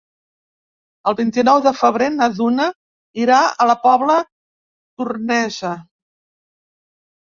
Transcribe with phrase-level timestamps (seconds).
[1.09, 2.67] El vint-i-nou de febrer na Duna
[3.25, 5.77] irà a la Pobla Tornesa.